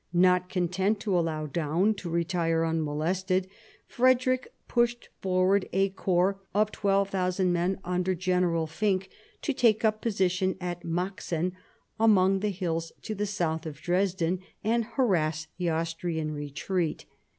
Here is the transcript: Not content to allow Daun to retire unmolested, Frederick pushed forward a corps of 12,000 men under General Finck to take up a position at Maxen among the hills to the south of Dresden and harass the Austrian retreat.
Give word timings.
Not 0.13 0.49
content 0.49 0.99
to 1.01 1.15
allow 1.15 1.45
Daun 1.45 1.93
to 1.97 2.09
retire 2.09 2.65
unmolested, 2.65 3.47
Frederick 3.85 4.51
pushed 4.67 5.09
forward 5.21 5.69
a 5.73 5.89
corps 5.89 6.39
of 6.55 6.71
12,000 6.71 7.53
men 7.53 7.79
under 7.85 8.15
General 8.15 8.65
Finck 8.65 9.09
to 9.43 9.53
take 9.53 9.85
up 9.85 9.95
a 9.97 9.99
position 9.99 10.57
at 10.59 10.81
Maxen 10.83 11.51
among 11.99 12.39
the 12.39 12.49
hills 12.49 12.91
to 13.03 13.13
the 13.13 13.27
south 13.27 13.67
of 13.67 13.79
Dresden 13.79 14.39
and 14.63 14.85
harass 14.85 15.45
the 15.59 15.69
Austrian 15.69 16.31
retreat. 16.31 17.05